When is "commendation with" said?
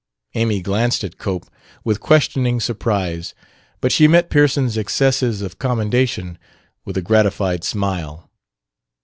5.59-6.97